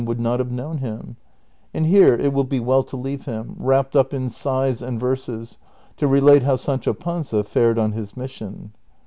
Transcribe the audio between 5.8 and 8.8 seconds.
to relate how 8ancho Pan/a fared on his mission.